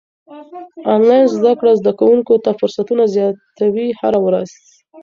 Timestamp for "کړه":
1.59-1.71